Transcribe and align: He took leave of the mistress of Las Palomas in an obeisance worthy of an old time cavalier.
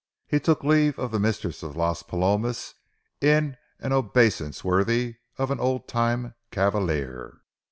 He 0.25 0.39
took 0.39 0.63
leave 0.63 0.97
of 0.97 1.11
the 1.11 1.19
mistress 1.19 1.61
of 1.61 1.75
Las 1.75 2.01
Palomas 2.01 2.73
in 3.21 3.55
an 3.79 3.93
obeisance 3.93 4.63
worthy 4.63 5.17
of 5.37 5.51
an 5.51 5.59
old 5.59 5.87
time 5.87 6.33
cavalier. 6.49 7.41